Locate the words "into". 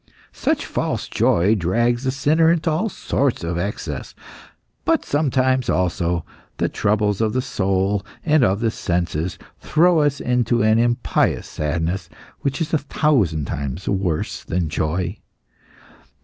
2.51-2.71, 10.19-10.63